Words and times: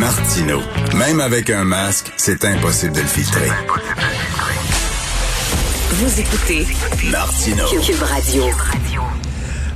Martino. 0.00 0.58
Même 0.98 1.20
avec 1.20 1.48
un 1.50 1.64
masque, 1.64 2.12
c'est 2.16 2.44
impossible 2.44 2.94
de 2.94 3.00
le 3.00 3.06
filtrer. 3.06 3.48
Vous 5.90 6.20
écoutez 6.20 6.66
Martino. 7.10 7.64
Cube 7.80 8.02
Radio. 8.02 8.42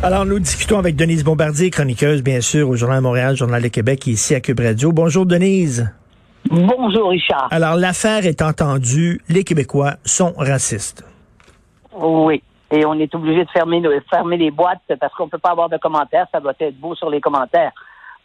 Alors, 0.02 0.26
nous 0.26 0.38
discutons 0.38 0.78
avec 0.78 0.96
Denise 0.96 1.24
Bombardier, 1.24 1.70
chroniqueuse, 1.70 2.22
bien 2.22 2.40
sûr, 2.40 2.68
au 2.68 2.76
Journal 2.76 2.98
de 2.98 3.02
Montréal, 3.02 3.36
Journal 3.36 3.62
de 3.62 3.68
Québec, 3.68 4.06
et 4.08 4.12
ici 4.12 4.34
à 4.34 4.40
Cube 4.40 4.60
Radio. 4.60 4.92
Bonjour, 4.92 5.24
Denise. 5.26 5.90
Bonjour, 6.50 7.10
Richard. 7.10 7.48
Alors, 7.50 7.76
l'affaire 7.76 8.26
est 8.26 8.42
entendue, 8.42 9.20
les 9.28 9.44
Québécois 9.44 9.94
sont 10.04 10.34
racistes. 10.36 11.04
Oui. 11.98 12.42
Et 12.72 12.84
on 12.86 12.94
est 12.94 13.12
obligé 13.14 13.44
de 13.44 13.50
fermer, 13.50 13.80
nos- 13.80 13.90
fermer 14.08 14.36
les 14.36 14.50
boîtes 14.50 14.78
parce 15.00 15.12
qu'on 15.14 15.28
peut 15.28 15.38
pas 15.38 15.50
avoir 15.50 15.68
de 15.68 15.76
commentaires. 15.76 16.26
Ça 16.32 16.40
doit 16.40 16.52
être 16.60 16.78
beau 16.78 16.94
sur 16.94 17.10
les 17.10 17.20
commentaires. 17.20 17.72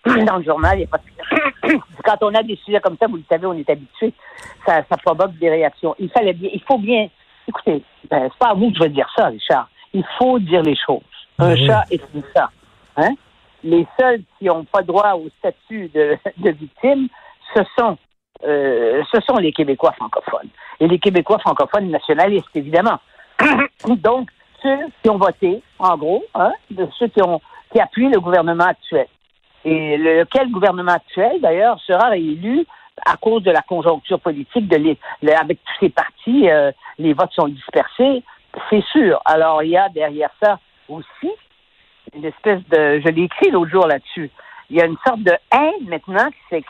Dans 0.26 0.38
le 0.38 0.44
journal, 0.44 0.78
il 0.78 0.82
y 0.82 0.84
a 0.84 0.88
pas 0.88 0.98
de- 1.00 1.80
quand 2.04 2.18
on 2.22 2.34
a 2.36 2.44
des 2.44 2.56
sujets 2.58 2.80
comme 2.80 2.98
ça, 3.00 3.08
vous 3.08 3.18
le 3.18 3.24
savez, 3.30 3.46
on 3.48 3.54
est 3.54 3.70
habitué. 3.70 4.14
Ça, 4.66 4.84
ça 4.90 4.98
provoque 4.98 5.34
des 5.38 5.50
réactions. 5.50 5.96
Il 6.00 6.10
fallait 6.10 6.34
bien, 6.34 6.50
il 6.54 6.62
faut 6.62 6.78
bien. 6.78 7.08
Écoutez, 7.48 7.84
ben, 8.10 8.30
c'est 8.32 8.38
pas 8.40 8.50
à 8.52 8.54
vous 8.54 8.70
que 8.72 8.76
je 8.78 8.84
vais 8.84 8.90
dire 8.90 9.10
ça, 9.16 9.28
Richard. 9.28 9.68
Il 9.94 10.06
faut 10.18 10.40
dire 10.40 10.62
les 10.62 10.76
choses. 10.76 11.02
Un 11.40 11.54
Oui. 11.54 11.66
chat 11.66 11.84
est 11.92 12.04
un 12.04 12.22
chat. 12.34 12.50
Hein? 12.98 13.12
Les 13.64 13.86
seuls 14.00 14.22
qui 14.38 14.46
n'ont 14.46 14.64
pas 14.66 14.82
droit 14.84 15.14
au 15.14 15.28
statut 15.40 15.90
de, 15.94 16.18
de 16.38 16.50
victime, 16.52 17.08
ce 17.56 17.62
sont 17.78 17.98
euh, 18.46 19.02
ce 19.14 19.22
sont 19.22 19.38
les 19.38 19.52
Québécois 19.54 19.94
francophones. 19.94 20.50
Et 20.80 20.88
les 20.88 21.00
Québécois 21.00 21.40
francophones 21.40 21.90
nationalistes, 21.90 22.50
évidemment. 22.54 23.00
Donc, 23.88 24.30
ceux 24.62 24.78
qui 25.02 25.10
ont 25.10 25.18
voté, 25.18 25.62
en 25.80 25.98
gros, 25.98 26.24
hein, 26.36 26.52
de 26.70 26.88
ceux 27.00 27.08
qui 27.08 27.22
ont 27.24 27.42
qui 27.72 27.80
appuient 27.80 28.10
le 28.10 28.20
gouvernement 28.20 28.66
actuel. 28.66 29.08
Et 29.66 29.98
lequel 29.98 30.52
gouvernement 30.52 30.94
actuel, 30.94 31.42
d'ailleurs, 31.42 31.80
sera 31.82 32.10
réélu 32.10 32.66
à 33.06 33.18
cause 33.18 33.44
de 33.44 33.52
la 33.52 33.62
conjoncture 33.62 34.20
politique 34.20 34.68
de 34.68 34.78
les, 34.78 34.98
le- 35.22 35.36
avec 35.36 35.60
tous 35.66 35.74
ces 35.86 35.90
partis, 35.90 36.50
euh, 36.50 36.72
les 37.00 37.14
votes 37.14 37.34
sont 37.34 37.48
dispersés, 37.48 38.24
c'est 38.70 38.84
sûr. 38.92 39.20
Alors, 39.26 39.64
il 39.64 39.72
y 39.72 39.78
a 39.78 39.90
derrière 39.90 40.30
ça 40.42 40.60
aussi 40.88 41.32
une 42.16 42.26
espèce 42.26 42.62
de, 42.70 43.02
je 43.04 43.10
l'ai 43.10 43.24
écrit 43.24 43.50
l'autre 43.52 43.72
jour 43.72 43.88
là-dessus, 43.88 44.30
il 44.70 44.78
y 44.78 44.82
a 44.82 44.86
une 44.86 44.98
sorte 45.06 45.20
de 45.22 45.34
haine 45.52 45.88
maintenant 45.90 46.30
qui, 46.50 46.64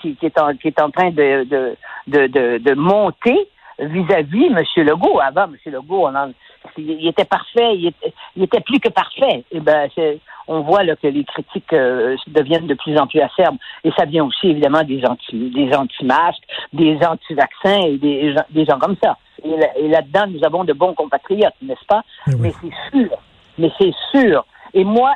qui- 0.00 0.16
qui 0.16 0.26
est, 0.26 0.38
en, 0.40 0.54
qui 0.56 0.68
est 0.68 0.80
en 0.80 0.90
train 0.90 1.10
de, 1.10 1.44
de, 1.44 1.76
de, 2.06 2.26
de, 2.28 2.58
de 2.58 2.74
monter 2.74 3.48
vis-à-vis 3.78 4.46
M. 4.46 4.62
Legault. 4.84 5.20
Avant, 5.20 5.44
M. 5.44 5.56
Legault, 5.66 6.06
on 6.08 6.14
en- 6.14 6.32
il, 6.76 7.06
était 7.08 7.24
parfait, 7.24 7.76
il 7.76 7.86
était, 7.88 8.12
il 8.36 8.42
était 8.44 8.60
plus 8.60 8.80
que 8.80 8.88
parfait. 8.88 9.44
Et 9.52 9.60
ben, 9.60 9.88
c'est- 9.94 10.18
on 10.48 10.60
voit 10.60 10.82
là, 10.82 10.96
que 10.96 11.06
les 11.06 11.24
critiques 11.24 11.72
euh, 11.72 12.16
deviennent 12.26 12.66
de 12.66 12.74
plus 12.74 12.96
en 12.98 13.06
plus 13.06 13.20
acerbes. 13.20 13.56
Et 13.84 13.90
ça 13.98 14.04
vient 14.06 14.24
aussi, 14.24 14.48
évidemment, 14.48 14.82
des 14.82 15.04
anti 15.06 15.50
des 15.50 15.74
anti-masques, 15.74 16.42
des 16.72 16.98
anti-vaccins 17.06 17.82
et 17.82 17.98
des 17.98 18.32
gens, 18.34 18.44
des 18.50 18.64
gens 18.64 18.78
comme 18.78 18.96
ça. 19.02 19.16
Et, 19.44 19.56
là- 19.56 19.76
et 19.78 19.88
là-dedans, 19.88 20.26
nous 20.28 20.44
avons 20.44 20.64
de 20.64 20.72
bons 20.72 20.94
compatriotes, 20.94 21.54
n'est-ce 21.62 21.84
pas? 21.86 22.02
Oui. 22.26 22.34
Mais 22.40 22.52
c'est 22.60 22.98
sûr. 22.98 23.10
Mais 23.58 23.70
c'est 23.78 23.94
sûr. 24.12 24.44
Et 24.74 24.84
moi, 24.84 25.12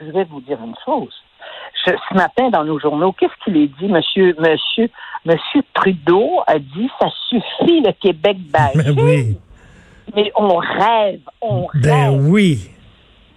je 0.00 0.10
vais 0.10 0.24
vous 0.24 0.40
dire 0.42 0.58
une 0.62 0.74
chose. 0.84 1.14
Ce 1.84 2.14
matin, 2.14 2.48
dans 2.50 2.64
nos 2.64 2.78
journaux, 2.78 3.12
qu'est-ce 3.12 3.44
qu'il 3.44 3.56
est 3.58 3.66
dit, 3.78 3.88
monsieur, 3.88 4.34
monsieur, 4.38 4.88
monsieur 5.24 5.62
Trudeau 5.74 6.40
a 6.46 6.58
dit, 6.58 6.90
ça 6.98 7.08
suffit 7.28 7.80
le 7.80 7.92
Québec 7.92 8.38
bâché. 8.50 8.92
Ben 8.92 8.98
oui. 9.04 9.38
Mais 10.14 10.32
on 10.36 10.56
rêve, 10.56 11.20
on 11.42 11.66
Ben 11.74 12.10
rêve 12.10 12.26
oui. 12.30 12.70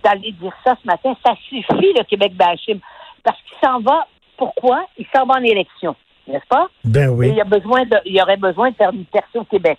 d'aller 0.04 0.32
dire 0.34 0.54
ça 0.64 0.76
ce 0.82 0.88
matin. 0.88 1.14
Ça 1.26 1.34
suffit 1.50 1.94
le 1.98 2.04
Québec 2.04 2.34
bashing. 2.36 2.80
Parce 3.24 3.38
qu'il 3.42 3.58
s'en 3.62 3.80
va, 3.82 4.08
pourquoi? 4.38 4.86
Il 4.98 5.06
s'en 5.14 5.26
va 5.26 5.36
en 5.36 5.44
élection, 5.44 5.96
n'est-ce 6.28 6.48
pas? 6.48 6.68
Ben 6.86 7.10
Et 7.10 7.14
oui. 7.14 7.28
il, 7.30 7.36
y 7.36 7.42
a 7.42 7.46
besoin 7.46 7.84
de, 7.86 7.98
il 8.06 8.16
y 8.16 8.22
aurait 8.22 8.38
besoin 8.38 8.70
de 8.70 8.76
faire 8.76 8.92
une 8.92 9.06
version 9.14 9.44
Québec 9.46 9.78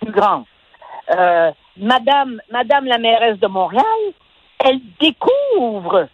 plus 0.00 0.12
grande. 0.12 0.44
Euh, 1.14 1.50
Madame, 1.76 2.40
Madame 2.50 2.86
la 2.86 2.98
mairesse 2.98 3.38
de 3.40 3.46
Montréal, 3.46 3.84
elle 4.64 4.80
découvre 5.00 6.08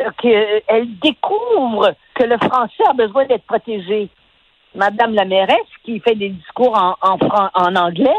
euh, 0.00 0.10
que, 0.18 0.62
elle 0.66 0.98
découvre 0.98 1.94
que 2.14 2.24
le 2.24 2.36
français 2.38 2.84
a 2.88 2.92
besoin 2.92 3.26
d'être 3.26 3.46
protégé. 3.46 4.08
Madame 4.74 5.14
la 5.14 5.24
mairesse 5.24 5.70
qui 5.84 6.00
fait 6.00 6.16
des 6.16 6.30
discours 6.30 6.76
en, 6.76 6.96
en, 7.00 7.18
en 7.54 7.76
anglais, 7.76 8.16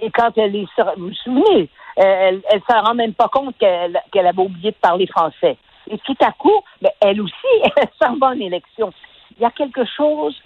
et 0.00 0.10
quand 0.10 0.36
elle 0.36 0.54
est 0.54 0.66
vous 0.96 1.08
vous 1.08 1.14
souvenez, 1.14 1.68
elle, 1.96 2.42
elle 2.50 2.60
s'en 2.68 2.82
rend 2.82 2.94
même 2.94 3.14
pas 3.14 3.28
compte 3.28 3.56
qu'elle 3.58 3.98
qu'elle 4.12 4.26
avait 4.26 4.42
oublié 4.42 4.72
de 4.72 4.76
parler 4.76 5.06
français. 5.06 5.56
Et 5.90 5.98
tout 5.98 6.16
à 6.20 6.32
coup, 6.32 6.62
ben, 6.82 6.90
elle 7.00 7.20
aussi, 7.20 7.34
elle 7.76 7.88
s'en 8.02 8.16
va 8.16 8.28
en 8.28 8.40
élection. 8.40 8.92
Il 9.36 9.42
y 9.42 9.46
a 9.46 9.50
quelque 9.50 9.84
chose, 9.96 10.36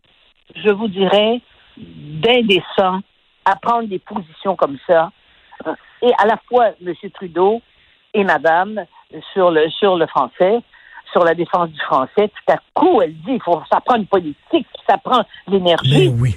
je 0.54 0.70
vous 0.70 0.88
dirais, 0.88 1.40
d'indécent 1.76 3.00
à 3.44 3.56
prendre 3.56 3.88
des 3.88 3.98
positions 3.98 4.56
comme 4.56 4.78
ça. 4.86 5.10
Et 6.02 6.12
à 6.18 6.26
la 6.26 6.36
fois 6.48 6.70
M. 6.84 6.94
Trudeau 7.14 7.60
et 8.14 8.24
Madame 8.24 8.80
sur 9.32 9.50
le 9.50 9.68
sur 9.70 9.96
le 9.96 10.06
français, 10.06 10.58
sur 11.12 11.24
la 11.24 11.34
défense 11.34 11.70
du 11.70 11.80
français, 11.80 12.28
tout 12.28 12.52
à 12.52 12.56
coup, 12.74 13.00
elle 13.02 13.14
dit, 13.14 13.38
faut, 13.44 13.60
ça 13.70 13.80
prend 13.80 13.96
une 13.96 14.06
politique, 14.06 14.66
ça 14.88 14.98
prend 14.98 15.22
l'énergie. 15.46 16.08
Oui. 16.18 16.36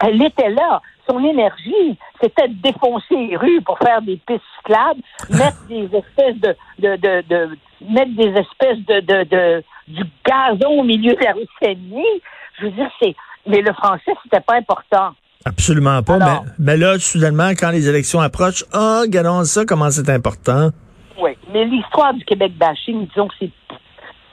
Elle 0.00 0.22
était 0.22 0.50
là. 0.50 0.80
Son 1.08 1.22
énergie, 1.22 1.98
c'était 2.20 2.48
de 2.48 2.54
défoncer 2.62 3.14
les 3.14 3.36
rues 3.36 3.60
pour 3.60 3.78
faire 3.78 4.00
des 4.00 4.16
pistes 4.26 4.40
cyclables, 4.56 5.00
mettre 5.30 5.62
des 5.68 5.84
espèces 5.96 6.36
de, 6.40 6.56
de, 6.78 6.96
de, 6.96 7.22
de- 7.28 7.58
mettre 7.90 8.16
des 8.16 8.30
espèces 8.40 8.78
de, 8.86 9.00
de, 9.00 9.24
de 9.28 9.64
du 9.86 10.02
gazon 10.26 10.80
au 10.80 10.82
milieu 10.82 11.14
de 11.14 11.22
la 11.22 11.32
rue 11.32 11.46
Saint-Denis. 11.62 12.22
Je 12.58 12.64
veux 12.64 12.70
dire, 12.70 12.88
c'est, 13.02 13.14
mais 13.46 13.60
le 13.60 13.72
français, 13.74 14.12
c'était 14.22 14.40
pas 14.40 14.54
important. 14.54 15.10
Absolument 15.44 16.02
pas. 16.02 16.14
Alors- 16.14 16.44
mais, 16.58 16.72
mais 16.72 16.76
là, 16.78 16.98
soudainement, 16.98 17.50
quand 17.50 17.70
les 17.70 17.86
élections 17.86 18.20
approchent, 18.20 18.64
ah, 18.72 19.00
regardons 19.02 19.44
ça, 19.44 19.66
comment 19.66 19.90
c'est 19.90 20.08
important. 20.08 20.70
Oui, 21.18 21.32
mais 21.52 21.64
l'histoire 21.64 22.14
du 22.14 22.24
Québec 22.24 22.52
bashing, 22.56 23.06
disons 23.06 23.28
que 23.28 23.34
c'est 23.38 23.50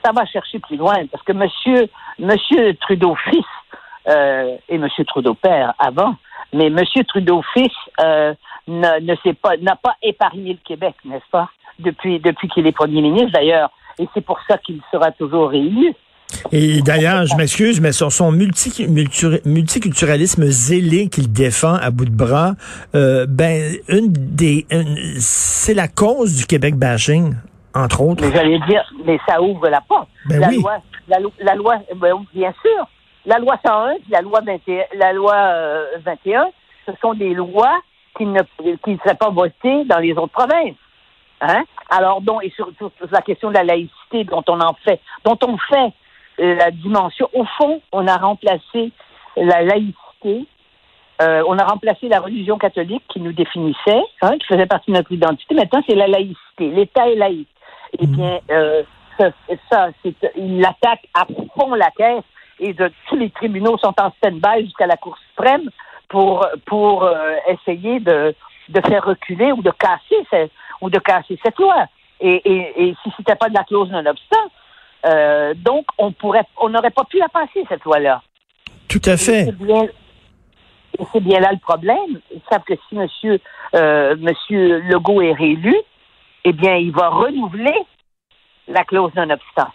ça 0.04 0.12
va 0.12 0.26
chercher 0.26 0.60
plus 0.60 0.78
loin 0.78 0.96
parce 1.12 1.24
que 1.24 1.34
Monsieur 1.34 1.88
Monsieur 2.18 2.76
Trudeau 2.78 3.16
fils 3.30 3.46
euh, 4.08 4.58
et 4.68 4.78
Monsieur 4.80 5.06
Trudeau 5.06 5.36
père 5.36 5.74
avant, 5.78 6.16
mais 6.54 6.70
Monsieur 6.70 7.04
Trudeau 7.04 7.44
fils 7.54 7.72
euh, 8.00 8.34
ne, 8.68 9.00
ne 9.00 9.32
pas 9.34 9.58
n'a 9.58 9.76
pas 9.76 9.96
épargné 10.02 10.54
le 10.54 10.60
Québec, 10.66 10.96
n'est-ce 11.06 11.30
pas 11.32 11.50
Depuis 11.80 12.20
depuis 12.20 12.48
qu'il 12.48 12.66
est 12.66 12.72
premier 12.72 13.02
ministre 13.02 13.32
d'ailleurs, 13.32 13.70
et 14.00 14.08
c'est 14.14 14.26
pour 14.26 14.40
ça 14.48 14.58
qu'il 14.58 14.82
sera 14.92 15.12
toujours 15.12 15.50
réélu. 15.50 15.94
Et 16.52 16.82
d'ailleurs, 16.82 17.26
je 17.26 17.36
m'excuse, 17.36 17.80
mais 17.82 17.92
son, 17.92 18.10
son 18.10 18.32
multi- 18.32 18.88
multi- 18.88 19.40
multiculturalisme 19.46 20.46
zélé 20.46 21.08
qu'il 21.10 21.32
défend 21.32 21.76
à 21.76 21.92
bout 21.92 22.06
de 22.06 22.12
bras, 22.16 22.54
euh, 22.96 23.26
ben, 23.28 23.76
une 23.88 24.08
des, 24.12 24.66
c'est 25.20 25.74
la 25.74 25.88
cause 25.88 26.36
du 26.38 26.46
Québec 26.46 26.76
bashing, 26.76 27.36
entre 27.74 28.02
autres. 28.02 28.24
Mais 28.26 28.34
j'allais 28.36 28.60
dire, 28.68 28.84
mais 29.06 29.20
ça 29.28 29.42
ouvre 29.42 29.70
la 29.70 29.82
porte. 29.82 30.08
Ben 30.28 30.40
la, 30.40 30.48
oui. 30.50 30.62
loi, 30.62 30.78
la, 31.08 31.20
lo- 31.20 31.34
la 31.40 31.56
loi, 31.56 31.76
ben 31.96 32.14
bien 32.34 32.54
sûr, 32.62 32.88
la 33.26 33.38
loi 33.40 33.56
101 33.66 33.96
puis 34.02 34.12
la 34.12 34.22
loi 34.22 34.42
21, 34.46 34.84
la 34.98 35.14
loi 35.14 35.36
euh, 35.36 35.86
21, 36.06 36.46
ce 36.86 36.92
sont 37.02 37.14
des 37.14 37.34
lois 37.34 37.80
qui 38.18 38.26
ne 38.26 38.42
qui 38.84 38.92
ne 38.92 38.98
seraient 38.98 39.16
pas 39.16 39.30
votées 39.30 39.86
dans 39.86 40.00
les 40.00 40.12
autres 40.14 40.34
provinces. 40.34 40.76
Hein? 41.40 41.64
Alors 41.90 42.22
donc, 42.22 42.44
et 42.44 42.52
surtout 42.56 42.92
la 43.12 43.22
question 43.22 43.50
de 43.50 43.54
la 43.56 43.64
laïcité 43.64 44.24
dont 44.26 44.44
on 44.48 44.60
en 44.60 44.76
fait, 44.84 45.00
dont 45.26 45.38
on 45.48 45.58
fait 45.58 45.86
euh, 45.86 45.90
la 46.42 46.72
dimension. 46.72 47.30
Au 47.34 47.46
fond, 47.58 47.82
on 47.92 48.08
a 48.08 48.18
remplacé 48.18 48.92
la 49.38 49.62
laïcité 49.64 50.46
euh, 51.22 51.44
on 51.48 51.58
a 51.60 51.64
remplacé 51.66 52.08
la 52.08 52.20
religion 52.20 52.58
catholique 52.58 53.04
qui 53.10 53.20
nous 53.20 53.32
définissait, 53.34 54.02
hein, 54.24 54.38
qui 54.40 54.48
faisait 54.48 54.66
partie 54.66 54.90
de 54.92 54.98
notre 54.98 55.12
identité. 55.12 55.54
Maintenant, 55.54 55.84
c'est 55.88 55.96
la 55.96 56.08
laïcité. 56.08 56.70
L'État 56.72 57.10
est 57.10 57.16
laïque. 57.16 57.48
Eh 58.00 58.08
bien, 58.08 58.40
euh, 58.50 58.82
ça, 59.20 59.30
ça, 59.72 59.90
c'est, 60.02 60.16
il 60.36 60.66
attaque 60.66 61.08
à 61.14 61.26
fond 61.56 61.76
la 61.76 61.92
caisse 61.92 62.24
et 62.60 62.74
de, 62.74 62.92
tous 63.08 63.18
les 63.18 63.30
tribunaux 63.30 63.78
sont 63.78 63.94
en 64.00 64.12
stand-by 64.18 64.64
jusqu'à 64.64 64.88
la 64.88 64.98
Cour 64.98 65.16
suprême 65.30 65.70
pour, 66.10 66.48
pour 66.66 67.04
euh, 67.04 67.36
essayer 67.48 68.00
de, 68.00 68.34
de 68.70 68.82
faire 68.88 69.04
reculer 69.06 69.52
ou 69.52 69.62
de 69.62 69.72
casser, 69.72 70.26
ce- 70.32 70.50
ou 70.82 70.90
de 70.90 70.98
casser 71.00 71.38
cette 71.44 71.60
loi. 71.60 71.86
Et, 72.20 72.36
et, 72.52 72.88
et 72.88 72.96
si 73.04 73.12
c'était 73.18 73.36
pas 73.36 73.50
de 73.50 73.54
la 73.54 73.64
clause 73.64 73.92
non-obstant, 73.92 74.50
Euh, 75.06 75.54
donc, 75.56 75.86
on 75.98 76.12
pourrait, 76.12 76.46
on 76.58 76.70
n'aurait 76.70 76.92
pas 76.92 77.04
pu 77.06 77.18
la 77.18 77.30
passer, 77.30 77.66
cette 77.68 77.84
loi-là. 77.84 78.22
Tout 78.88 79.02
à 79.06 79.14
Et 79.14 79.18
fait. 79.18 79.46
C'est 79.46 79.58
bien, 79.58 79.84
et 79.84 81.04
c'est 81.12 81.22
bien 81.22 81.40
là 81.40 81.52
le 81.52 81.60
problème. 81.60 82.20
Ils 82.34 82.42
savent 82.50 82.64
que 82.64 82.74
si 82.88 82.96
Monsieur, 82.96 83.40
euh, 83.76 84.16
Monsieur 84.20 84.80
Legault 84.80 85.22
est 85.22 85.34
réélu, 85.34 85.76
eh 86.44 86.54
bien, 86.54 86.76
il 86.76 86.92
va 86.92 87.10
renouveler 87.10 87.76
la 88.68 88.84
clause 88.84 89.12
non-obstant. 89.16 89.72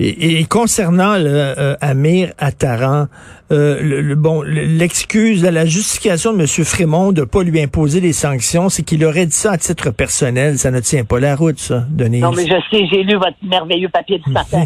Et, 0.00 0.40
et 0.40 0.44
concernant 0.44 1.14
le, 1.16 1.26
euh, 1.26 1.76
Amir 1.80 2.32
Attaran, 2.38 3.06
euh, 3.52 3.80
le, 3.80 4.00
le- 4.00 4.14
bon, 4.16 4.42
le- 4.42 4.64
l'excuse, 4.64 5.44
la 5.44 5.66
justification 5.66 6.32
de 6.32 6.40
M. 6.40 6.46
Frémont 6.64 7.12
de 7.12 7.22
pas 7.22 7.42
lui 7.44 7.60
imposer 7.60 8.00
les 8.00 8.12
sanctions, 8.12 8.68
c'est 8.68 8.82
qu'il 8.82 9.04
aurait 9.04 9.26
dit 9.26 9.32
ça 9.32 9.52
à 9.52 9.58
titre 9.58 9.90
personnel. 9.90 10.58
Ça 10.58 10.70
ne 10.72 10.80
tient 10.80 11.04
pas 11.04 11.20
la 11.20 11.36
route, 11.36 11.58
ça, 11.58 11.84
Denise. 11.90 12.22
Non, 12.22 12.32
mais 12.32 12.44
je 12.46 12.56
sais, 12.70 12.86
j'ai 12.90 13.04
lu 13.04 13.14
votre 13.14 13.36
merveilleux 13.42 13.88
papier 13.88 14.18
du 14.18 14.30
matin. 14.32 14.64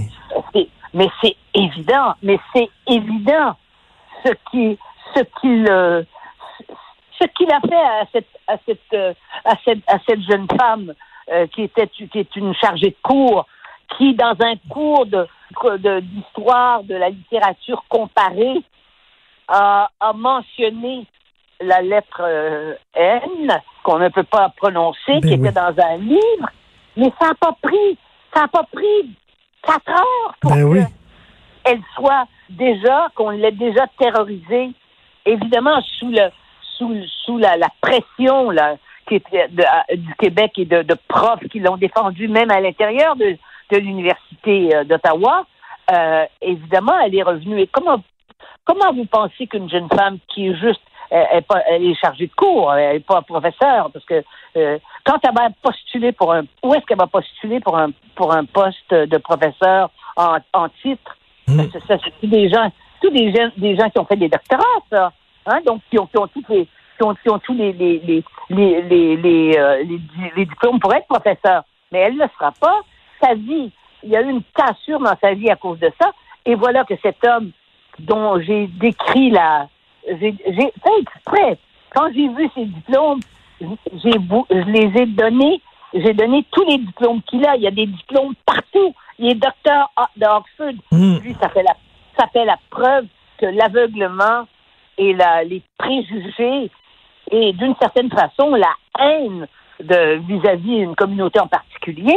Mais 0.94 1.08
c'est 1.20 1.36
évident, 1.54 2.14
mais 2.22 2.38
c'est 2.54 2.68
évident 2.88 3.54
ce 4.24 4.32
qui, 4.50 4.78
ce 5.14 5.20
qu'il, 5.40 5.66
euh, 5.68 6.02
ce 7.20 7.26
qu'il 7.36 7.50
a 7.52 7.60
fait 7.60 7.74
à 7.74 8.04
cette, 8.12 8.26
à 8.46 8.56
cette, 8.66 8.78
euh, 8.94 9.12
à 9.44 9.54
cette, 9.64 9.82
à 9.86 9.98
cette 10.08 10.22
jeune 10.22 10.46
femme 10.58 10.94
euh, 11.30 11.46
qui 11.54 11.64
était, 11.64 11.88
qui 11.88 12.08
est 12.18 12.34
une 12.36 12.54
chargée 12.54 12.88
de 12.90 12.96
cours, 13.02 13.46
qui 13.96 14.14
dans 14.14 14.34
un 14.40 14.54
cours 14.68 15.06
de, 15.06 15.26
de- 15.78 16.00
d'histoire 16.00 16.82
de 16.84 16.94
la 16.94 17.08
littérature 17.10 17.82
comparée 17.88 18.62
a, 19.48 19.88
a 20.00 20.12
mentionné 20.12 21.06
la 21.60 21.80
lettre 21.80 22.20
euh, 22.20 22.74
N 22.94 23.60
qu'on 23.82 23.98
ne 23.98 24.08
peut 24.08 24.22
pas 24.24 24.50
prononcer, 24.56 24.98
Ben 25.08 25.20
qui 25.22 25.28
oui. 25.28 25.34
était 25.34 25.52
dans 25.52 25.74
un 25.82 25.96
livre, 25.96 26.50
mais 26.96 27.12
ça 27.20 27.28
n'a 27.28 27.34
pas 27.34 27.56
pris, 27.62 27.98
ça 28.34 28.42
n'a 28.42 28.48
pas 28.48 28.64
pris 28.72 29.16
quatre 29.62 29.90
heures 29.90 30.34
pour 30.40 30.52
Ben 30.52 30.60
que 30.60 30.64
oui. 30.64 30.80
elle 31.64 31.80
soit 31.94 32.26
déjà, 32.50 33.08
qu'on 33.14 33.30
l'ait 33.30 33.50
déjà 33.52 33.86
terrorisée, 33.98 34.70
évidemment 35.26 35.80
sous 35.98 36.10
le 36.10 36.30
sous, 36.76 36.94
sous 37.24 37.38
la, 37.38 37.56
la 37.56 37.68
pression 37.80 38.50
là, 38.50 38.76
qui 39.08 39.16
était 39.16 39.48
de- 39.48 39.64
à- 39.64 39.96
du 39.96 40.14
Québec 40.14 40.52
et 40.58 40.64
de, 40.64 40.82
de 40.82 40.96
profs 41.08 41.40
qui 41.50 41.58
l'ont 41.58 41.76
défendu 41.76 42.28
même 42.28 42.52
à 42.52 42.60
l'intérieur 42.60 43.16
de, 43.16 43.36
de 43.70 43.76
l'université 43.78 44.74
euh, 44.74 44.84
d'Ottawa. 44.84 45.46
Euh, 45.90 46.24
évidemment, 46.42 46.98
elle 47.04 47.14
est 47.14 47.22
revenue. 47.22 47.60
Et 47.60 47.66
comment 47.66 48.02
comment 48.64 48.92
vous 48.92 49.06
pensez 49.06 49.46
qu'une 49.46 49.70
jeune 49.70 49.88
femme 49.88 50.18
qui 50.28 50.48
est 50.48 50.54
juste 50.56 50.80
elle, 51.10 51.26
elle 51.30 51.38
est 51.38 51.42
pas- 51.42 51.62
elle 51.66 51.84
est 51.86 51.94
chargée 51.94 52.26
de 52.26 52.34
cours, 52.34 52.74
elle 52.74 52.94
n'est 52.96 53.00
pas 53.00 53.22
professeure, 53.22 53.90
parce 53.90 54.04
que 54.04 54.22
euh, 54.56 54.78
quand 55.06 55.18
elle 55.24 55.34
va 55.34 55.48
postuler 55.62 56.12
pour 56.12 56.34
un 56.34 56.42
où 56.62 56.74
est-ce 56.74 56.84
qu'elle 56.84 56.98
va 56.98 57.06
postuler 57.06 57.60
pour 57.60 57.78
un 57.78 57.90
pour 58.14 58.32
un 58.32 58.44
poste 58.44 58.92
de 58.92 59.16
professeur 59.18 59.90
en, 60.16 60.36
en 60.52 60.68
titre? 60.82 61.16
Mm. 61.46 61.62
Ça, 61.72 61.78
ça, 61.88 61.96
c'est 62.20 62.26
des 62.26 62.50
gens, 62.50 62.70
tous 63.00 63.10
des 63.10 63.32
gens, 63.32 63.50
des 63.56 63.74
gens 63.74 63.88
qui 63.88 63.98
ont 63.98 64.04
fait 64.04 64.16
des 64.16 64.28
doctorats, 64.28 64.62
ça. 64.90 65.12
Hein? 65.46 65.60
Donc, 65.64 65.80
qui 65.90 65.98
ont, 65.98 66.06
qui 66.06 66.18
ont 66.18 66.26
tous 66.28 66.44
les, 66.50 66.66
qui 66.66 67.02
ont, 67.02 67.14
qui 67.14 67.30
ont 67.30 67.38
tous 67.38 67.54
les, 67.54 67.72
les, 67.72 67.98
les, 68.00 68.22
les, 68.50 68.82
les, 68.82 69.16
les, 69.16 69.56
euh, 69.56 69.82
les 70.36 70.44
diplômes 70.44 70.78
pour 70.78 70.92
être 70.92 71.06
professeur. 71.06 71.62
Mais 71.90 72.00
elle 72.00 72.16
ne 72.16 72.24
le 72.24 72.28
sera 72.36 72.52
pas. 72.60 72.80
Sa 73.20 73.34
vie, 73.34 73.70
il 74.02 74.10
y 74.10 74.16
a 74.16 74.22
eu 74.22 74.30
une 74.30 74.42
cassure 74.54 75.00
dans 75.00 75.16
sa 75.20 75.34
vie 75.34 75.50
à 75.50 75.56
cause 75.56 75.78
de 75.78 75.90
ça. 76.00 76.12
Et 76.44 76.54
voilà 76.54 76.84
que 76.84 76.94
cet 77.02 77.24
homme 77.26 77.50
dont 77.98 78.40
j'ai 78.40 78.66
décrit 78.66 79.30
la, 79.30 79.68
j'ai, 80.06 80.32
fait 80.32 81.00
exprès. 81.00 81.58
Quand 81.94 82.08
j'ai 82.14 82.28
vu 82.28 82.48
ses 82.54 82.64
diplômes, 82.64 83.20
j'ai, 83.60 84.12
je 84.12 84.70
les 84.70 85.02
ai 85.02 85.06
donnés. 85.06 85.60
J'ai 85.94 86.12
donné 86.12 86.44
tous 86.52 86.64
les 86.64 86.78
diplômes 86.78 87.22
qu'il 87.22 87.46
a. 87.46 87.56
Il 87.56 87.62
y 87.62 87.66
a 87.66 87.72
des 87.72 87.86
diplômes 87.86 88.34
partout. 88.44 88.94
Il 89.18 89.30
est 89.30 89.34
docteur 89.34 89.90
de 90.16 90.26
Oxford. 90.26 90.80
Mm. 90.92 91.18
Lui, 91.18 91.36
ça 91.40 91.48
fait 91.48 91.62
la, 91.62 91.74
ça 92.18 92.26
fait 92.28 92.44
la 92.44 92.58
preuve 92.70 93.06
que 93.38 93.46
l'aveuglement 93.46 94.46
et 94.98 95.14
la, 95.14 95.44
les 95.44 95.62
préjugés 95.78 96.70
et 97.30 97.52
d'une 97.52 97.74
certaine 97.80 98.10
façon 98.10 98.54
la 98.54 98.72
haine 98.98 99.46
de 99.80 100.20
vis-à-vis 100.26 100.78
une 100.78 100.96
communauté 100.96 101.38
en 101.40 101.46
particulier, 101.46 102.16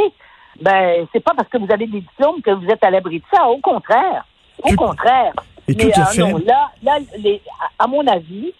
ben 0.60 1.06
c'est 1.12 1.20
pas 1.20 1.32
parce 1.36 1.48
que 1.48 1.58
vous 1.58 1.70
avez 1.72 1.86
des 1.86 2.00
diplômes 2.00 2.42
que 2.42 2.50
vous 2.50 2.66
êtes 2.68 2.82
à 2.84 2.90
l'abri 2.90 3.18
de 3.20 3.24
ça. 3.32 3.46
Au 3.48 3.58
contraire, 3.58 4.24
au 4.62 4.68
Tout- 4.70 4.76
contraire. 4.76 5.32
et 5.68 5.74
Mais, 5.74 5.90
tout 5.90 6.00
à 6.00 6.02
euh, 6.02 6.06
fait. 6.06 6.20
non, 6.32 6.38
là, 6.46 6.70
là, 6.82 6.98
les- 7.18 7.40
à, 7.78 7.84
à 7.84 7.86
mon 7.86 8.06
avis, 8.06 8.52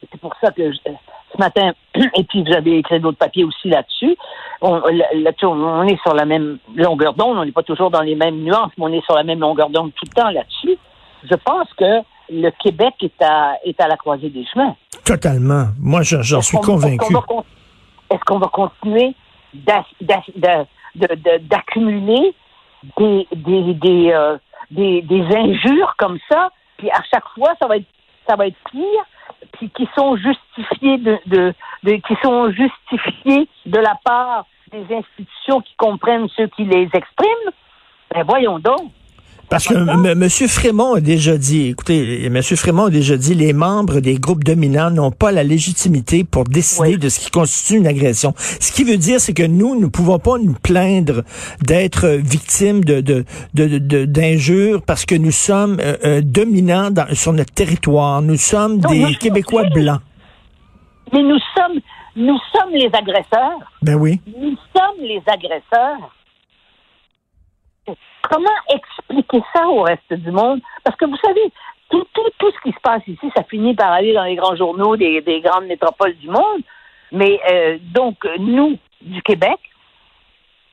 c'est 0.00 0.20
pour 0.20 0.34
ça 0.40 0.50
que 0.50 0.72
je- 0.72 0.78
ce 0.78 1.38
matin, 1.38 1.72
et 1.94 2.24
puis 2.24 2.42
vous 2.44 2.52
avez 2.52 2.78
écrit 2.78 3.00
d'autres 3.00 3.18
papiers 3.18 3.44
aussi 3.44 3.68
là-dessus, 3.68 4.16
on, 4.60 4.76
là- 4.86 5.06
on- 5.42 5.82
est 5.86 6.00
sur 6.02 6.14
la 6.14 6.24
même 6.24 6.58
longueur 6.74 7.14
d'onde, 7.14 7.36
on 7.38 7.44
n'est 7.44 7.52
pas 7.52 7.62
toujours 7.62 7.90
dans 7.90 8.02
les 8.02 8.14
mêmes 8.14 8.36
nuances, 8.42 8.70
mais 8.78 8.84
on 8.84 8.92
est 8.92 9.04
sur 9.04 9.14
la 9.14 9.24
même 9.24 9.40
longueur 9.40 9.68
d'onde 9.70 9.92
tout 9.94 10.04
le 10.08 10.14
temps 10.22 10.30
là-dessus. 10.30 10.76
Je 11.28 11.34
pense 11.34 11.68
que 11.74 12.02
le 12.30 12.50
Québec 12.62 12.94
est 13.02 13.22
à, 13.22 13.54
est 13.64 13.80
à 13.80 13.88
la 13.88 13.96
croisée 13.96 14.30
des 14.30 14.44
chemins. 14.46 14.74
Totalement. 15.04 15.66
Moi, 15.80 16.02
j'en 16.02 16.20
Est-ce 16.20 16.40
suis 16.42 16.56
qu'on- 16.56 16.62
convaincu. 16.64 17.12
va 17.12 17.20
Est-ce 18.10 18.24
qu'on 18.24 18.38
va 18.38 18.48
continuer 18.48 19.14
d'a- 19.54 19.84
d'accumuler 20.96 22.34
des, 22.96 23.26
des, 23.34 23.74
des, 23.74 24.12
euh, 24.12 24.36
des, 24.70 25.02
des 25.02 25.24
injures 25.36 25.94
comme 25.98 26.18
ça, 26.30 26.50
puis 26.76 26.90
à 26.90 27.02
chaque 27.10 27.26
fois, 27.34 27.54
ça 27.60 27.66
va 27.66 27.76
être, 27.78 27.86
ça 28.28 28.36
va 28.36 28.46
être 28.46 28.56
pire, 28.70 29.04
puis 29.52 29.70
qui 29.70 29.88
sont 29.96 30.16
justifiées 30.16 30.98
de, 30.98 31.18
de, 31.26 31.54
de- 31.84 31.96
qui 31.96 32.16
sont 32.22 32.50
justifiées 32.50 33.48
de 33.66 33.78
la 33.78 33.94
part 34.04 34.46
des 34.72 34.84
institutions 34.94 35.60
qui 35.60 35.74
comprennent 35.76 36.28
ceux 36.36 36.48
qui 36.48 36.64
les 36.64 36.88
expriment. 36.92 37.50
Ben 38.12 38.24
voyons 38.24 38.58
donc. 38.58 38.90
Parce 39.48 39.66
que 39.68 39.74
M. 39.74 40.28
Frémont 40.48 40.94
a 40.94 41.00
déjà 41.00 41.36
dit, 41.38 41.68
écoutez, 41.68 42.24
M. 42.26 42.42
Frémont 42.42 42.86
a 42.86 42.90
déjà 42.90 43.16
dit, 43.16 43.34
les 43.34 43.52
membres 43.52 44.00
des 44.00 44.16
groupes 44.16 44.42
dominants 44.42 44.90
n'ont 44.90 45.12
pas 45.12 45.30
la 45.30 45.44
légitimité 45.44 46.24
pour 46.24 46.44
décider 46.44 46.88
Oui. 46.94 46.98
de 46.98 47.08
ce 47.08 47.20
qui 47.20 47.30
constitue 47.30 47.76
une 47.78 47.86
agression. 47.86 48.34
Ce 48.36 48.72
qui 48.72 48.82
veut 48.84 48.96
dire, 48.96 49.20
c'est 49.20 49.34
que 49.34 49.44
nous, 49.46 49.74
nous 49.76 49.82
ne 49.82 49.86
pouvons 49.86 50.18
pas 50.18 50.38
nous 50.38 50.54
plaindre 50.60 51.22
d'être 51.62 52.08
victimes 52.08 52.84
de, 52.84 53.00
de, 53.00 53.24
de, 53.54 53.78
de- 53.78 54.04
d'injures 54.04 54.82
parce 54.82 55.04
que 55.06 55.14
nous 55.14 55.30
sommes 55.30 55.76
euh, 55.80 55.96
euh, 56.04 56.20
dominants 56.22 56.90
dans- 56.90 57.14
sur 57.14 57.32
notre 57.32 57.52
territoire. 57.52 58.22
Nous 58.22 58.36
sommes 58.36 58.78
Non, 58.80 58.90
des 58.90 59.14
Québécois 59.14 59.64
blancs. 59.72 60.00
Mais 61.12 61.22
nous 61.22 61.38
sommes, 61.56 61.80
nous 62.16 62.38
sommes 62.52 62.72
les 62.72 62.90
agresseurs. 62.92 63.60
Ben 63.82 63.94
oui. 63.94 64.20
Nous 64.26 64.56
sommes 64.74 65.02
les 65.02 65.22
agresseurs. 65.26 66.10
Comment 68.30 68.48
expliquer 68.68 69.42
ça 69.54 69.66
au 69.68 69.82
reste 69.82 70.12
du 70.12 70.30
monde? 70.30 70.60
Parce 70.84 70.96
que 70.96 71.04
vous 71.04 71.16
savez, 71.24 71.52
tout, 71.90 72.06
ce 72.40 72.60
qui 72.62 72.72
se 72.72 72.80
passe 72.82 73.02
ici, 73.06 73.30
ça 73.36 73.44
finit 73.44 73.74
par 73.74 73.92
aller 73.92 74.12
dans 74.12 74.24
les 74.24 74.36
grands 74.36 74.56
journaux 74.56 74.96
des, 74.96 75.20
des 75.20 75.40
grandes 75.40 75.66
métropoles 75.66 76.16
du 76.16 76.28
monde. 76.28 76.62
Mais 77.12 77.40
euh, 77.50 77.78
donc, 77.80 78.16
nous, 78.38 78.76
du 79.00 79.22
Québec, 79.22 79.58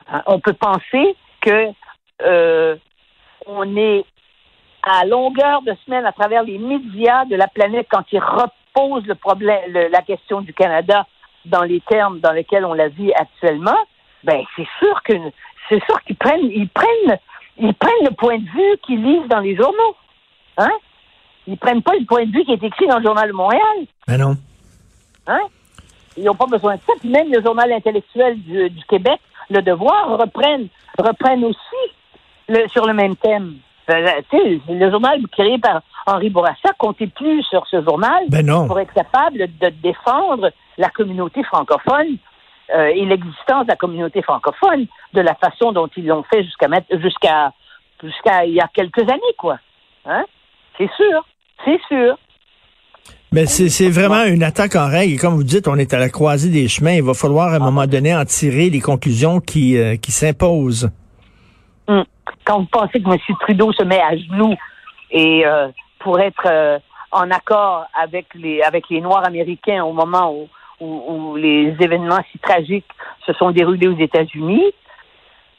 hein, 0.08 0.22
on 0.26 0.40
peut 0.40 0.54
penser 0.54 1.16
que 1.40 1.68
euh, 2.22 2.76
on 3.46 3.76
est 3.76 4.04
à 4.82 5.04
longueur 5.06 5.62
de 5.62 5.74
semaine 5.84 6.04
à 6.04 6.12
travers 6.12 6.42
les 6.42 6.58
médias 6.58 7.24
de 7.26 7.36
la 7.36 7.46
planète 7.46 7.86
quand 7.90 8.04
ils 8.12 8.20
reposent 8.20 9.06
le 9.06 9.14
problème, 9.14 9.72
la 9.72 10.02
question 10.02 10.40
du 10.40 10.52
Canada 10.52 11.06
dans 11.46 11.62
les 11.62 11.80
termes 11.80 12.20
dans 12.20 12.32
lesquels 12.32 12.64
on 12.64 12.74
la 12.74 12.88
vit 12.88 13.12
actuellement, 13.14 13.78
ben 14.24 14.42
c'est 14.56 14.66
sûr 14.78 15.02
que 15.02 15.12
c'est 15.68 15.82
sûr 15.84 16.00
qu'ils 16.02 16.16
prennent 16.16 16.50
ils 16.50 16.68
prennent 16.68 17.18
ils 17.58 17.74
prennent 17.74 18.04
le 18.04 18.10
point 18.10 18.38
de 18.38 18.44
vue 18.44 18.78
qu'ils 18.84 19.02
lisent 19.02 19.28
dans 19.28 19.40
les 19.40 19.56
journaux. 19.56 19.96
Hein? 20.58 20.72
Ils 21.46 21.58
prennent 21.58 21.82
pas 21.82 21.94
le 21.98 22.04
point 22.06 22.24
de 22.24 22.32
vue 22.32 22.44
qui 22.44 22.52
est 22.52 22.62
écrit 22.62 22.86
dans 22.86 22.98
le 22.98 23.04
Journal 23.04 23.28
de 23.28 23.34
Montréal. 23.34 23.86
Ben 24.06 24.18
non. 24.18 24.36
Hein? 25.26 25.40
Ils 26.16 26.24
n'ont 26.24 26.34
pas 26.34 26.46
besoin 26.46 26.76
de 26.76 26.80
ça. 26.86 26.92
Puis 27.00 27.08
même 27.08 27.30
le 27.32 27.42
journal 27.42 27.70
intellectuel 27.72 28.40
du, 28.40 28.70
du 28.70 28.84
Québec, 28.84 29.20
Le 29.50 29.60
Devoir, 29.62 30.18
reprennent, 30.18 30.68
reprennent 30.98 31.44
aussi 31.44 31.58
le, 32.48 32.66
sur 32.68 32.86
le 32.86 32.94
même 32.94 33.16
thème. 33.16 33.56
Euh, 33.90 34.20
tu 34.30 34.38
sais, 34.38 34.60
le 34.68 34.90
journal 34.90 35.20
créé 35.30 35.58
par 35.58 35.82
Henri 36.06 36.30
Bourassa 36.30 36.70
comptait 36.78 37.06
plus 37.08 37.42
sur 37.42 37.66
ce 37.66 37.82
journal 37.82 38.24
Ben 38.28 38.46
non. 38.46 38.66
pour 38.66 38.78
être 38.80 38.94
capable 38.94 39.38
de 39.38 39.68
défendre 39.82 40.50
la 40.78 40.88
communauté 40.88 41.42
francophone 41.42 42.16
euh, 42.74 42.86
et 42.86 43.04
l'existence 43.04 43.64
de 43.64 43.70
la 43.70 43.76
communauté 43.76 44.22
francophone 44.22 44.86
de 45.12 45.20
la 45.20 45.34
façon 45.34 45.72
dont 45.72 45.88
ils 45.96 46.06
l'ont 46.06 46.22
fait 46.24 46.42
jusqu'à 46.44 46.68
jusqu'à 46.92 47.52
jusqu'à 48.02 48.44
il 48.44 48.54
y 48.54 48.60
a 48.60 48.68
quelques 48.72 49.02
années, 49.02 49.20
quoi. 49.36 49.58
Hein? 50.06 50.24
C'est 50.78 50.90
sûr, 50.96 51.24
c'est 51.64 51.80
sûr. 51.88 52.16
Mais 53.32 53.46
c'est 53.46 53.90
vraiment 53.90 54.24
une 54.24 54.44
attaque 54.44 54.76
en 54.76 54.86
règle. 54.86 55.14
Et 55.14 55.16
comme 55.16 55.34
vous 55.34 55.42
dites, 55.42 55.66
on 55.66 55.76
est 55.76 55.92
à 55.92 55.98
la 55.98 56.08
croisée 56.08 56.50
des 56.50 56.68
chemins. 56.68 56.92
Il 56.92 57.02
va 57.02 57.14
falloir 57.14 57.52
à 57.52 57.56
un 57.56 57.58
moment 57.58 57.86
donné 57.86 58.14
en 58.14 58.24
tirer 58.24 58.70
les 58.70 58.80
conclusions 58.80 59.40
qui, 59.40 59.76
euh, 59.76 59.96
qui 59.96 60.12
s'imposent. 60.12 60.88
Hum. 61.88 62.04
Quand 62.44 62.60
vous 62.60 62.68
pensez 62.70 63.02
que 63.02 63.10
M. 63.10 63.18
Trudeau 63.40 63.72
se 63.72 63.82
met 63.82 64.00
à 64.00 64.16
genoux 64.16 64.54
et 65.10 65.44
euh, 65.44 65.68
pour 65.98 66.20
être 66.20 66.46
euh, 66.46 66.78
en 67.10 67.28
accord 67.30 67.86
avec 68.00 68.26
les 68.34 68.62
avec 68.62 68.88
les 68.88 69.00
Noirs 69.00 69.26
américains 69.26 69.82
au 69.82 69.92
moment 69.92 70.32
où, 70.32 70.48
où, 70.80 71.36
les 71.36 71.74
événements 71.80 72.20
si 72.30 72.38
tragiques 72.38 72.90
se 73.26 73.32
sont 73.34 73.50
déroulés 73.50 73.88
aux 73.88 73.98
États-Unis, 73.98 74.72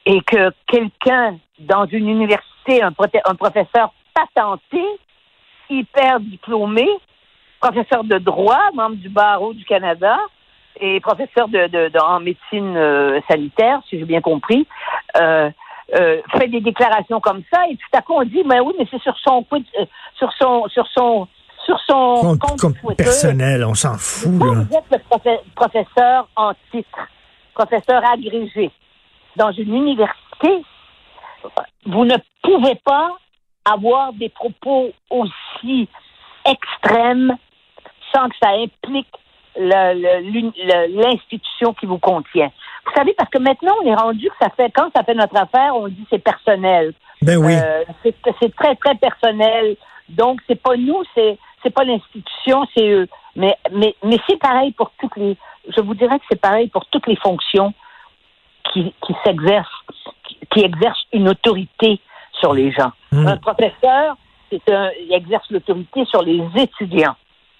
et 0.05 0.21
que 0.21 0.51
quelqu'un 0.67 1.37
dans 1.59 1.85
une 1.85 2.09
université, 2.09 2.81
un, 2.81 2.91
professeur 2.91 3.93
patenté, 4.13 4.83
hyper 5.69 6.19
diplômé, 6.19 6.87
professeur 7.59 8.03
de 8.03 8.17
droit, 8.17 8.69
membre 8.73 8.97
du 8.97 9.09
barreau 9.09 9.53
du 9.53 9.65
Canada 9.65 10.17
et 10.79 10.99
professeur 10.99 11.47
de, 11.47 11.99
en 11.99 12.19
médecine 12.19 12.75
euh, 12.77 13.19
sanitaire, 13.29 13.81
si 13.89 13.97
j'ai 13.97 14.05
bien 14.05 14.21
compris, 14.21 14.67
euh, 15.17 15.49
euh, 15.95 16.21
fait 16.37 16.47
des 16.47 16.61
déclarations 16.61 17.19
comme 17.19 17.43
ça 17.53 17.61
et 17.69 17.75
tout 17.75 17.97
à 17.97 18.01
coup 18.01 18.13
on 18.15 18.23
dit 18.23 18.41
mais 18.43 18.59
oui 18.59 18.73
mais 18.79 18.87
c'est 18.89 19.01
sur 19.01 19.15
son 19.19 19.45
sur 20.17 20.33
son 20.33 20.67
sur 20.67 20.87
son 20.87 21.27
sur 21.65 21.79
son 21.87 22.15
Compte, 22.21 22.39
compte 22.39 22.61
compte 22.61 22.75
Twitter. 22.79 23.03
personnel, 23.03 23.63
on 23.65 23.73
s'en 23.73 23.95
fout. 23.97 24.31
Là. 24.43 24.63
vous 24.69 24.75
êtes 24.77 24.91
le 24.91 24.97
profe- 25.09 25.41
professeur 25.55 26.27
en 26.35 26.53
titre, 26.71 26.99
professeur 27.53 28.01
agrégé 28.11 28.71
dans 29.35 29.51
une 29.51 29.73
université. 29.75 30.63
Vous 31.85 32.05
ne 32.05 32.15
pouvez 32.43 32.75
pas 32.83 33.09
avoir 33.65 34.13
des 34.13 34.29
propos 34.29 34.91
aussi 35.09 35.89
extrêmes 36.45 37.35
sans 38.13 38.29
que 38.29 38.35
ça 38.41 38.49
implique 38.51 39.07
l'institution 40.89 41.73
qui 41.73 41.85
vous 41.85 41.97
contient. 41.99 42.51
Vous 42.85 42.91
savez, 42.95 43.13
parce 43.17 43.29
que 43.29 43.39
maintenant, 43.39 43.73
on 43.83 43.87
est 43.87 43.95
rendu 43.95 44.27
que 44.29 44.35
ça 44.39 44.49
fait, 44.55 44.71
quand 44.71 44.89
ça 44.95 45.03
fait 45.03 45.15
notre 45.15 45.35
affaire, 45.37 45.75
on 45.75 45.87
dit 45.87 46.05
c'est 46.09 46.19
personnel. 46.23 46.93
Ben 47.21 47.37
oui. 47.37 47.55
Euh, 47.55 47.83
c'est 48.03 48.15
c'est 48.39 48.55
très 48.55 48.75
très 48.75 48.95
personnel. 48.95 49.75
Donc 50.09 50.39
c'est 50.47 50.61
pas 50.61 50.75
nous, 50.77 51.03
c'est 51.15 51.37
c'est 51.65 51.73
pas 51.73 51.83
l'institution, 51.83 52.65
c'est 52.75 52.87
eux. 52.87 53.07
Mais 53.35 53.57
mais 53.71 53.95
mais 54.03 54.19
c'est 54.29 54.37
pareil 54.37 54.71
pour 54.71 54.91
toutes 54.99 55.15
les. 55.17 55.35
Je 55.75 55.81
vous 55.81 55.95
dirais 55.95 56.19
que 56.19 56.25
c'est 56.29 56.39
pareil 56.39 56.69
pour 56.69 56.85
toutes 56.85 57.07
les 57.07 57.15
fonctions 57.15 57.73
qui 58.71 58.93
qui 59.05 59.15
s'exercent, 59.23 59.83
qui, 60.27 60.37
qui 60.51 60.59
exercent 60.63 61.07
une 61.11 61.27
autorité 61.27 61.99
sur 62.39 62.53
les 62.53 62.71
gens. 62.71 62.91
Mm. 63.11 63.27
Un 63.27 63.37
professeur, 63.37 64.15
c'est 64.51 64.69
un, 64.71 64.91
il 65.01 65.13
exerce 65.13 65.49
l'autorité 65.49 66.05
sur 66.05 66.21
les 66.21 66.43
étudiants, 66.55 67.15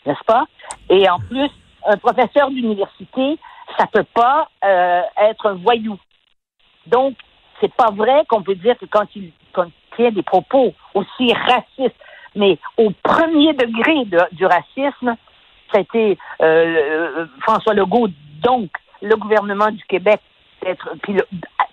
n'est-ce 0.06 0.24
pas? 0.26 0.46
Et 0.90 1.10
en 1.10 1.20
plus, 1.20 1.50
un 1.86 1.98
professeur 1.98 2.50
d'université, 2.52 3.40
ça 3.78 3.88
peut 3.88 4.06
pas 4.14 4.50
euh, 4.64 5.02
être 5.18 5.48
un 5.48 5.56
voyou. 5.56 5.98
Donc, 6.86 7.16
c'est 7.60 7.74
pas 7.74 7.90
vrai 7.92 8.24
qu'on 8.28 8.44
peut 8.44 8.56
dire 8.56 8.78
que 8.78 8.86
quand 8.86 9.08
il, 9.16 9.32
quand 9.54 9.66
il 9.66 9.96
tient 9.96 10.12
des 10.12 10.24
propos 10.24 10.74
aussi 10.94 11.34
racistes, 11.34 11.96
mais 12.36 12.58
au 12.78 12.92
premier 13.04 13.54
degré 13.54 14.06
de- 14.06 14.36
du 14.36 14.46
racisme, 14.46 15.16
été 15.80 16.18
euh, 16.42 16.46
euh, 16.46 17.26
François 17.42 17.74
Legault, 17.74 18.08
donc 18.42 18.70
le 19.02 19.16
gouvernement 19.16 19.72
du 19.72 19.84
Québec, 19.86 20.22
d'être, 20.62 20.90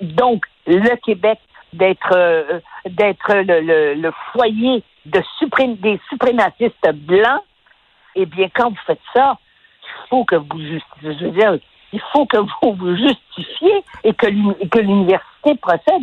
donc 0.01 0.45
le 0.67 0.97
Québec 0.97 1.39
d'être 1.73 2.13
euh, 2.15 2.61
d'être 2.85 3.35
le, 3.35 3.61
le- 3.61 3.95
le 3.95 4.13
foyer 4.33 4.83
de 5.07 5.23
des 5.81 6.01
suprémacistes 6.09 6.93
blancs. 6.93 7.43
Eh 8.15 8.27
bien, 8.27 8.49
quand 8.55 8.71
vous 8.71 8.77
faites 8.87 9.01
ça, 9.15 9.39
il 9.83 10.09
faut 10.11 10.25
que 10.25 10.37
vous 10.37 10.59
justifiez. 10.61 11.19
Je 11.19 11.25
veux 11.25 11.31
dire, 11.31 11.59
il 11.93 12.01
faut 12.13 12.27
que 12.27 12.37
vous 12.39 12.75
vous 12.75 12.97
justifiez 12.97 13.83
et 14.05 14.13
que 14.13 14.79
l'université 14.79 15.55
procède. 15.57 16.03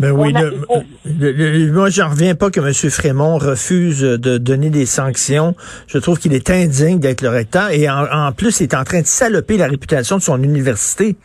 Ben 0.00 0.12
oui, 0.12 0.32
a- 0.36 0.42
le- 0.42 1.32
le- 1.32 1.32
le- 1.32 1.72
moi 1.72 1.90
j'en 1.90 2.10
reviens 2.10 2.36
pas 2.36 2.50
que 2.50 2.60
M. 2.60 2.72
Frémont 2.90 3.36
refuse 3.36 4.00
de 4.00 4.38
donner 4.38 4.70
des 4.70 4.86
sanctions. 4.86 5.56
Je 5.88 5.98
trouve 5.98 6.20
qu'il 6.20 6.34
est 6.34 6.50
indigne 6.50 7.00
d'être 7.00 7.20
le 7.20 7.30
recteur 7.30 7.70
et 7.70 7.90
en, 7.90 8.04
en 8.04 8.30
plus 8.30 8.60
il 8.60 8.64
est 8.64 8.74
en 8.76 8.84
train 8.84 9.00
de 9.00 9.06
saloper 9.08 9.56
la 9.56 9.66
réputation 9.66 10.16
de 10.16 10.22
son 10.22 10.40
université 10.40 11.16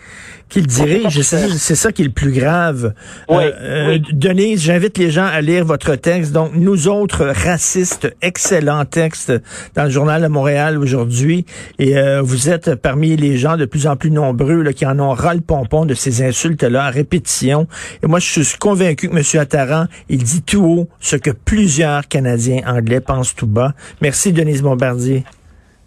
qu'il 0.54 0.68
dirige. 0.68 1.22
C'est 1.22 1.50
c'est 1.50 1.76
ça 1.76 1.92
qui 1.92 2.04
est 2.04 2.06
le 2.06 2.12
plus 2.12 2.32
grave. 2.32 2.94
Oui, 3.30 3.44
Euh, 3.44 3.90
oui. 3.90 4.02
Denise, 4.14 4.62
j'invite 4.64 4.98
les 4.98 5.12
gens 5.12 5.26
à 5.26 5.42
lire 5.42 5.66
votre 5.66 5.96
texte. 5.96 6.32
Donc, 6.32 6.52
nous 6.54 6.88
autres 6.88 7.26
racistes, 7.26 8.16
excellent 8.22 8.86
texte 8.86 9.34
dans 9.76 9.84
le 9.86 9.90
journal 9.90 10.22
de 10.22 10.28
Montréal 10.28 10.78
aujourd'hui. 10.78 11.46
Et 11.80 11.98
euh, 11.98 12.22
vous 12.22 12.50
êtes 12.50 12.76
parmi 12.76 13.16
les 13.16 13.38
gens 13.38 13.58
de 13.58 13.66
plus 13.66 13.88
en 13.88 13.96
plus 13.96 14.12
nombreux 14.12 14.62
là, 14.62 14.74
qui 14.74 14.86
en 14.86 15.00
ont 15.00 15.12
ras 15.14 15.34
le 15.34 15.42
pompon 15.42 15.86
de 15.86 15.94
ces 15.94 16.22
insultes-là 16.24 16.86
à 16.86 16.90
répétition. 16.90 17.68
Et 18.04 18.08
moi, 18.08 18.20
je 18.20 18.42
suis 18.42 18.58
convaincu 18.58 19.10
que 19.10 19.16
M. 19.16 19.42
Attaran, 19.42 19.86
il 20.10 20.24
dit 20.24 20.42
tout 20.44 20.64
haut 20.64 20.90
ce 21.00 21.16
que 21.16 21.32
plusieurs 21.32 22.08
Canadiens 22.08 22.62
anglais 22.68 23.02
pensent 23.02 23.36
tout 23.36 23.48
bas. 23.48 23.74
Merci, 24.02 24.32
Denise 24.34 24.62
Bombardier. 24.62 25.24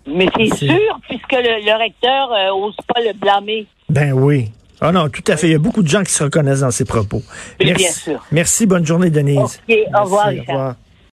Mais 0.09 0.29
c'est 0.37 0.49
C'est- 0.57 0.67
sûr, 0.67 1.01
puisque 1.09 1.33
le, 1.33 1.65
le 1.65 1.79
recteur 1.79 2.31
euh, 2.33 2.55
ose 2.67 2.77
pas 2.93 3.01
le 3.01 3.13
blâmer. 3.19 3.67
Ben 3.89 4.13
oui. 4.13 4.51
Ah 4.81 4.93
non, 4.93 5.09
tout 5.09 5.25
à 5.29 5.37
fait. 5.37 5.49
Il 5.49 5.53
y 5.53 5.55
a 5.55 5.59
beaucoup 5.59 5.83
de 5.83 5.89
gens 5.89 6.03
qui 6.03 6.13
se 6.13 6.23
reconnaissent 6.23 6.61
dans 6.61 6.71
ces 6.71 6.85
propos. 6.85 7.23
Merci. 7.61 7.75
bien 7.83 7.93
sûr. 7.93 8.27
Merci. 8.31 8.67
Bonne 8.67 8.85
journée, 8.85 9.11
Denise. 9.11 9.61
Au 9.95 10.03
revoir, 10.03 10.27
Merci, 10.27 10.41
Richard. 10.41 10.77